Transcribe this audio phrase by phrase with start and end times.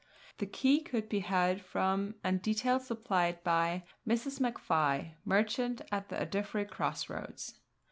[0.39, 4.39] The key could be had from, and details supplied by, Mrs.
[4.39, 7.59] MacFie, merchant at the Ardiffery cross roads.